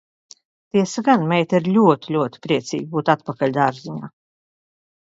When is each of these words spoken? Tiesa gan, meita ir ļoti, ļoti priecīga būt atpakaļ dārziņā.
Tiesa 0.75 1.03
gan, 1.09 1.27
meita 1.33 1.59
ir 1.63 1.69
ļoti, 1.75 2.15
ļoti 2.17 2.43
priecīga 2.47 2.91
būt 2.97 3.17
atpakaļ 3.17 3.57
dārziņā. 3.61 4.15